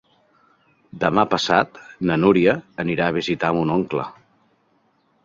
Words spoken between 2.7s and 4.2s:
anirà a visitar mon oncle.